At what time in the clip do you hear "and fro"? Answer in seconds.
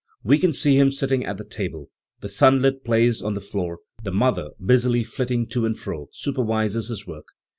5.63-6.09